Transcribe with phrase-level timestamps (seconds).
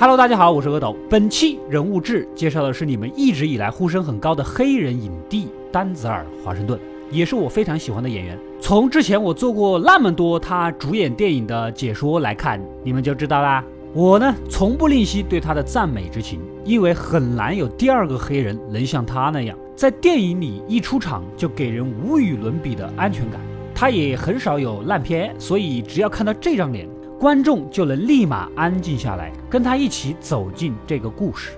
[0.00, 0.96] Hello，大家好，我是阿斗。
[1.10, 6.78] 本期人物志介绍的是你们一直以来呼声很高的黑人影帝丹泽尔·华盛顿，
[7.10, 8.38] 也是我非常喜欢的演员。
[8.60, 13.64] 从之前我做过那么多他主演电影的解说来看，你们就知道啦。
[13.92, 23.40] 我呢，从不吝惜对他的赞美之情，因为很难有第二个黑人能像他那样，在电影里一出场就给人无与伦比的安全感。
[23.74, 26.88] 他也很少有烂片，所以只要看到这张脸。
[27.18, 31.50] 观众就能立马安静下来，跟他一起走进这个故事。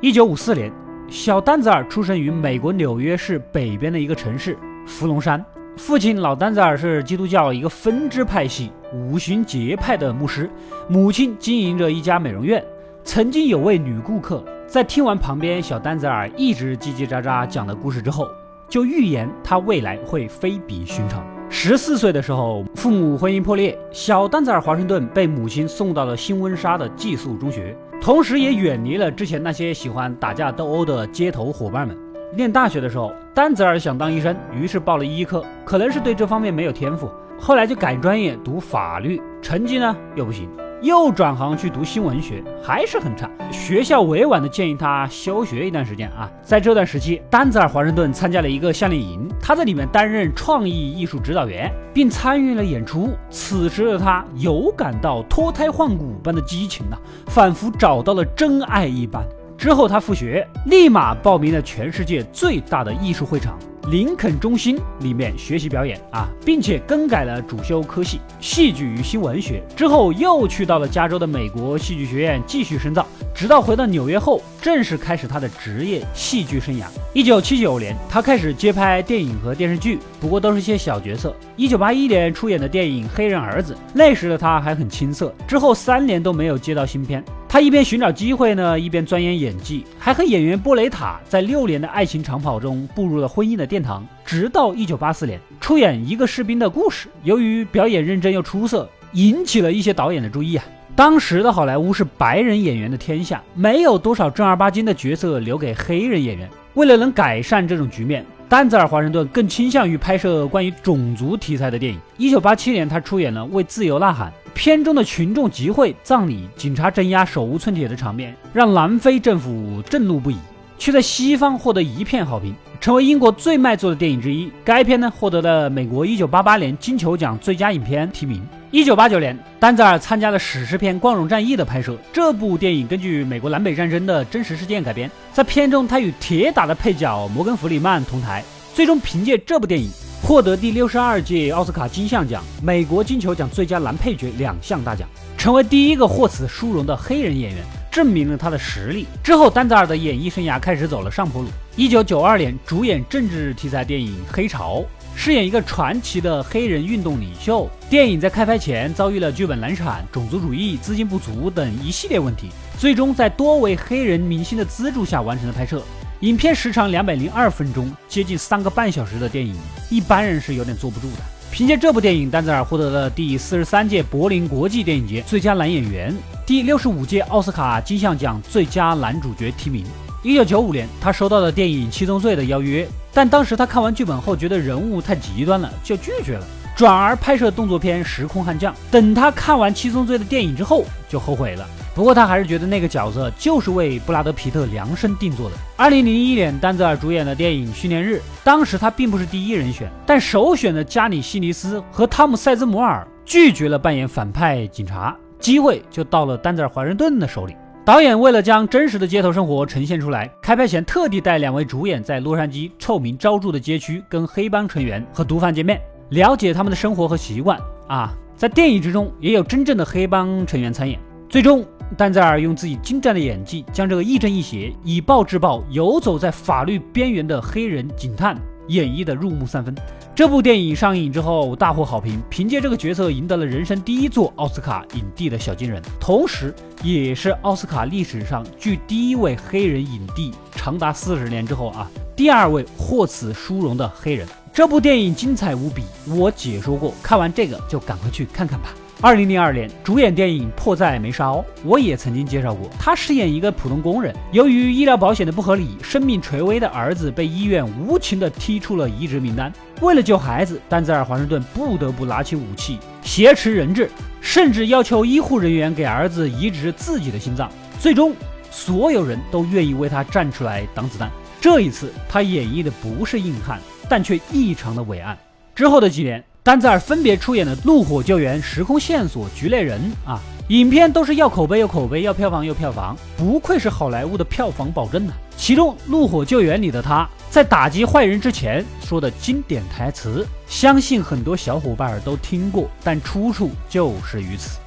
[0.00, 0.72] 一九五四年，
[1.08, 5.44] 小丹泽尔出生于美国纽约市北边的一个城市伏龙山。
[5.76, 10.50] 父亲老丹泽尔是基督教一个分支派系五旬节派的牧师，
[10.88, 12.62] 母亲经营着一家美容院。
[13.04, 18.26] 曾经有位女顾客在听完旁边小丹泽尔一直叽叽喳喳讲的故事之后，
[18.68, 21.24] 就预言他未来会非比寻常。
[21.52, 31.94] 十四岁的时候，父母婚姻破裂，小丹泽尔·华盛顿被母亲送到了新温莎的寄宿中学，同时也远离了之前那些喜欢打架斗殴的街头伙伴们。
[32.36, 40.48] 念大学的时候，丹泽尔想当医生，于是报了医科，可能是对这方面没有天赋，后来就改专业读法律，成绩呢又不行。
[40.82, 43.28] 又转行去读新闻学，还是很差。
[43.50, 46.30] 学校委婉的建议他休学一段时间啊。
[46.42, 53.10] 在这段时期，丹泽尔·华盛顿参加了一个夏令营，他在里面担任创意艺术指导员，并参与了演出。
[53.30, 59.26] 此时的他有感到脱胎换骨般的激情呐，仿佛找到了真爱一般。
[59.58, 63.58] 之后他复学，立马报名了全世界最大的艺术会场。
[63.88, 69.62] 林肯中心里面学习表演啊，并且更改了主修科系戏剧与新闻学。
[69.74, 76.84] 之后又去到了加州的美国戏剧学院继续深造，直到回到纽约后，正式开始他的职业戏剧生涯。
[77.12, 81.34] 一九七九年，他开始接拍电影和电视剧，不过都是些小角色。
[81.56, 85.34] 一九八一年出演的电影《黑人儿子》，那时的他还很青涩。
[85.48, 87.24] 之后三年都没有接到新片。
[87.52, 94.06] 他一边寻找机会呢，一边钻研演技，还和演员波雷塔在六年的爱情长跑中步入了婚姻的殿堂。
[94.24, 100.64] 直到一九八四年出演《一个士兵的故事》，由于表演认真又出色，引起了一些导演的注意啊。
[100.94, 106.48] 当时的好莱坞是白人演员的天下，没有多少正儿八经的角色留给黑人演员。
[106.74, 112.00] 为了能改善这种局面，丹泽尔·华盛顿更倾向于拍摄关于种族题材的电影。
[112.16, 114.28] 一九八七年，他出演了《为自由呐喊》。
[114.52, 120.36] 片中的群众集会、葬礼、警察镇压手无寸铁的场面，让南非政府震怒不已，
[120.76, 124.50] 却在西方获得一片好评，成为英国最卖座的电影之一。
[124.64, 128.42] 该片呢，获得了美国1988年金球奖最佳影片提名。
[128.72, 131.94] 1989年，丹泽尔参加了史诗片《光荣战役》的拍摄。
[132.10, 138.42] 这部电影根据美国南北战争的真实事件改编，在片中他与铁打的配角摩根·弗里曼同台，
[138.72, 139.90] 最终凭借这部电影。
[140.22, 149.06] 获得第六十二届奥斯卡金像奖、美国金球奖最佳男配角两项大奖，成为第一个获此殊荣的黑人演员，证明了他的实力。
[149.22, 151.48] 之后，丹泽尔的演艺生涯开始走了上坡路。
[151.76, 154.78] 一九九二年，主演政治题材电影《黑潮》，
[155.16, 157.68] 饰演一个传奇的黑人运动领袖。
[157.88, 165.82] 电影在开拍前遭遇了剧本难产、种族主义、资金不足等一系列问题，最终在多位黑人明星的资助下完成了拍摄。
[166.20, 169.56] 影片时长两百零二分钟，接近三个半小时的电影，
[169.88, 171.22] 一般人是有点坐不住的。
[171.50, 176.14] 凭借这部电影，丹泽尔获得了第四十三届柏林国际电影节最佳男演员、
[176.50, 179.86] 第六十五届奥斯卡金像奖最佳男主角提名。
[180.20, 186.44] 一九九五年，他收到了电影《七宗罪》的邀约，但当时他看完剧本后觉得人物太极端了，就拒绝了，
[186.74, 188.74] 转而拍摄动作片《时空悍将》。
[188.90, 191.64] 等他看完《七宗罪》的电影之后，就后悔了。
[191.94, 195.56] 不过他还是觉得那个角色就是为布拉德皮特量身定做的。
[195.76, 207.56] 二零零一年，丹泽尔主演的电影《训练日》，当时他并不是第一人选，但首选的加里西尼斯和汤姆塞兹摩尔拒绝了扮演反派警察，机会就到了丹泽尔华盛顿的手里。
[207.84, 215.80] 导演为了将真实的街头生活呈现出来，开拍前特地带两位主演在洛杉矶臭名昭著的街区跟黑帮成员和毒贩见面，
[216.10, 217.58] 了解他们的生活和习惯
[217.88, 218.14] 啊。
[218.36, 220.98] 在电影之中，也有真正的黑帮成员参演，
[221.28, 221.64] 最终。
[221.96, 228.36] 丹泽尔用自己精湛的演技，将这个亦正亦邪、以暴制暴、游走在法律边缘的黑人警探
[228.68, 229.74] 演绎的入木三分。
[230.20, 244.28] 这部电影上映之后大获好评，凭借这个角色赢得了人生第一座奥斯卡影帝的小金人，同时也是奥斯卡历史上距第一位黑人影帝长达四十年之后啊第二位获此殊荣的黑人。
[244.52, 248.74] 这部电影精彩无比，我解说过，看完这个就赶快去看看吧。
[249.02, 252.68] 二零零二年主演电影《迫在眉梢》，我也曾经介绍过。
[252.78, 259.50] 他饰演一个普通工人，由于医疗保险的不合理，生命垂危的儿子被医院无情的踢出了移植名单。
[259.80, 263.90] 为了救孩子，丹泽尔·华盛顿不得不拿起武器挟持人质。
[264.20, 267.50] 甚至要求医护人员给儿子移植自己的心脏。
[267.80, 268.14] 最终，
[268.50, 271.10] 所有人都愿意为他站出来挡子弹。
[271.40, 273.58] 这一次，他演绎的不是硬汉，
[273.88, 275.16] 但却异常的伟岸。
[275.54, 279.78] 之后的几年，丹泽尔分别出演了《怒火救援》《时空线索》《局内人》
[280.10, 280.18] 啊。
[280.48, 285.12] 影片都是要口碑，要口碑，要票房，要票房，不愧是好莱坞的票房保证呢。
[285.36, 294.58] 其中《怒火救援》里的他，在打击坏人之前说的经典台词，相信很多小伙伴都听过，但出处就是于此。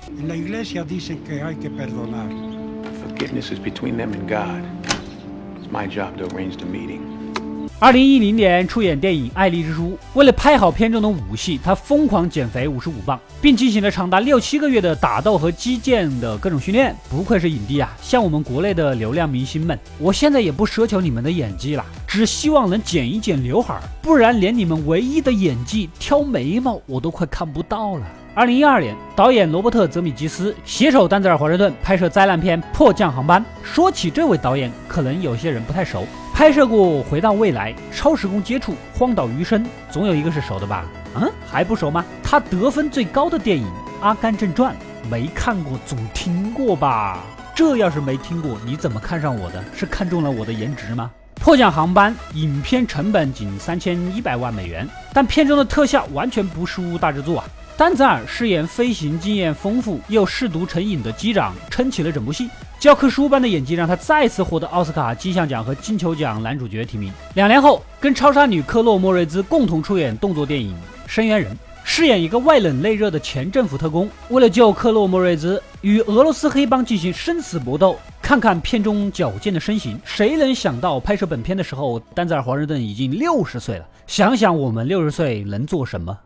[7.79, 16.95] 二零一零年出演电影《爱丽之书》，为了拍好片中的武戏，他疯狂减肥五十五磅，并进行了长达六七个月的打斗和击剑的各种训练。
[17.09, 17.93] 不愧是影帝啊！
[18.01, 28.07] 像我们国内的流量明星们，我现在也不奢求你们的演技了，只希望能剪一剪刘海，不然连你们唯一的演技挑眉毛我都快看不到了。
[28.33, 33.41] 二零一二年，导演罗伯特·泽米吉斯携手丹泽尔·华盛顿拍摄灾难片《迫降航班》。
[33.61, 36.07] 说起这位导演，可能有些人不太熟。
[36.33, 40.83] 拍摄过《回到未来》《超时空接触》《荒岛余生》，总有一个是熟的吧？
[41.15, 42.03] 嗯，还不熟吗？
[42.23, 43.67] 他得分最高的电影
[44.01, 44.75] 《阿甘正传》，
[45.09, 47.23] 没看过总听过吧？
[47.53, 49.63] 这要是没听过，你怎么看上我的？
[49.75, 51.11] 是看中了我的颜值吗？
[51.39, 57.45] 《迫降航班》影片成本仅三千一百万美元，但片中的特效完全不输大制作啊！
[57.77, 62.49] 丹泽尔饰演飞行经验丰富又嗜毒成瘾的机长，撑起了整部戏。
[62.83, 67.09] 教科书般的演技让他再次获得奥斯卡金像奖和金球奖男主角提名。
[67.33, 70.75] 两年后，跟超杀女科洛莫瑞兹共同出演动作电影
[71.07, 71.53] 《深渊人》，
[71.85, 77.97] 饰演一个外冷内热的前政府特工，为了救科洛莫瑞兹，与俄罗斯黑帮进行生死搏斗。
[78.21, 83.85] 看看片中矫健的身形，谁能想到拍摄本片的时候，丹泽尔·华盛顿已经六十岁了？
[84.07, 86.19] 想想我们六十岁能做什么？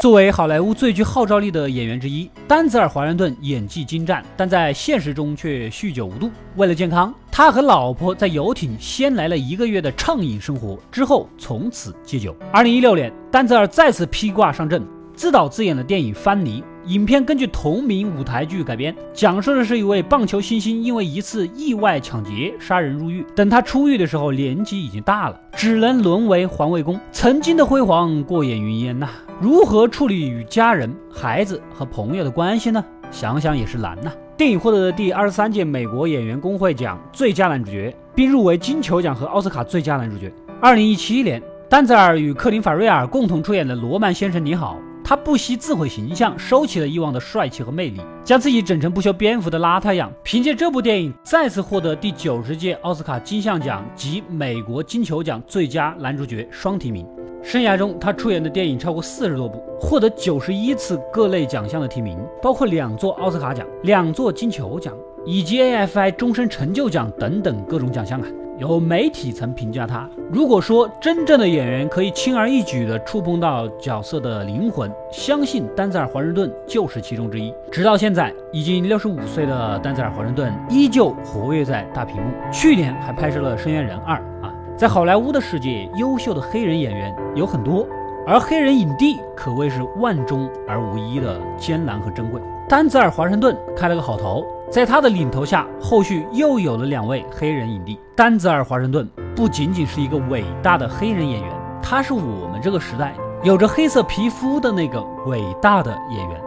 [0.00, 6.30] 作为好莱坞最具号召力的演员之一，丹泽尔·华盛顿演技精湛，但在现实中却酗酒无度。
[6.54, 12.32] 为了健康，他和老婆在游艇先来了一个月的畅饮生活，之后从此戒酒。
[12.52, 14.86] 二零一六年，丹泽尔再次披挂上阵，
[15.16, 16.62] 自导自演的电影《翻尼》。
[16.86, 23.26] 影片根据同名舞台剧改编，讲述的是一位棒球新星因为一次意外抢劫杀人入狱。
[23.36, 26.98] 等他出狱的时候，年纪已经大了，只能沦为环卫工。
[27.12, 29.08] 曾经的辉煌过眼云烟呐，
[29.40, 32.84] 如何处理与家人、孩子和朋友的关系呢？
[33.10, 34.10] 想想也是难呐。
[34.36, 40.32] 电影获得了第二十三届美国演员工会奖最佳男主角，并入围金球奖和奥斯卡最佳男主角。
[40.60, 44.76] 二零一七年，丹泽尔与克林·法瑞尔共同出演的《罗曼先生你好》。
[45.08, 50.12] 他不惜自毁形象，收起了以往的帅气和魅力，将自己整成不修边幅的邋遢样。
[50.22, 57.06] 凭借这部电影，再次获得第九十届奥斯卡金像奖及美国金球奖最佳男主角双提名。
[57.42, 64.94] 生涯中，他出演的电影超过四十多部，获得九十一次各类奖项的提名，包括两座奥斯卡奖、两座金球奖
[65.24, 68.28] 以及 AFI 终身成就奖等等各种奖项啊。
[68.58, 77.54] 有媒体曾评价他，如果说真正的演员可以轻而易举地触碰到角色的灵魂，相信丹泽尔·华盛顿就是其中之一。
[77.70, 84.52] 直到现在，已经六十五岁的丹泽尔·华盛顿依旧活跃在大屏幕，去年还拍摄了《深渊人二》啊。
[84.76, 87.86] 在好莱坞的世界，优秀的黑人演员有很多，
[88.26, 92.42] 而黑人影帝可谓是万中而无一的艰难和珍贵。
[92.68, 94.44] 丹泽尔·华盛顿开了个好头。
[94.70, 97.98] 在他的领头下，后续又有了两位黑人影帝。
[98.14, 101.50] 丹泽尔·华盛顿不仅仅是一个伟大的黑人演员，
[101.82, 106.42] 他是我们这个时代有着黑色皮肤的那个伟大的演员。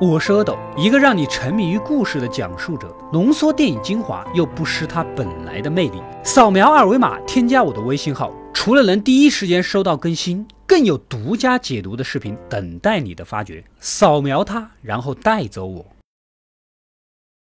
[0.00, 6.02] 我是阿斗，一个让你沉迷于故事的讲述者，浓缩电影精华又不失它本来的魅力。
[6.22, 8.32] 扫描二维码，添加我的微信号。
[8.58, 13.62] 除了能第一时间收到更新，更有独家解读的视频等待你的发掘。
[13.78, 15.86] 扫描它，然后带走我。